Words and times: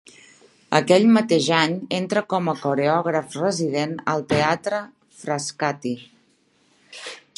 Aquell 0.77 1.03
mateix 1.17 1.49
any 1.57 1.75
entra 1.97 2.23
com 2.33 2.49
a 2.53 2.55
coreògraf 2.61 3.37
resident 3.43 3.93
al 4.15 4.25
Teatre 4.33 4.81
Frascati. 5.21 5.93